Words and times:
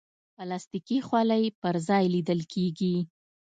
پلاستيکي 0.35 0.97
خولۍ 1.07 1.43
هر 1.61 1.75
ځای 1.87 2.05
لیدل 2.13 2.39
کېږي. 2.53 2.95